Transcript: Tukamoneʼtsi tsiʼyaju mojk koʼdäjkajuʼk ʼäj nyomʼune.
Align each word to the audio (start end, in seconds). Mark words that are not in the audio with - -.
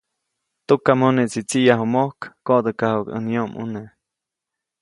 Tukamoneʼtsi 0.67 1.41
tsiʼyaju 1.49 1.85
mojk 1.93 2.19
koʼdäjkajuʼk 2.45 3.07
ʼäj 3.11 3.23
nyomʼune. 3.29 3.81